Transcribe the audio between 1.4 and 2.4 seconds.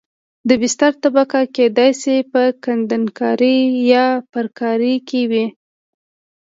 کېدای شي